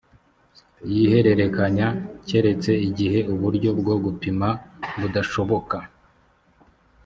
[0.93, 1.87] yihererekanya
[2.27, 4.47] keretse igihe uburyo bwo gupima
[4.99, 5.77] budashoboka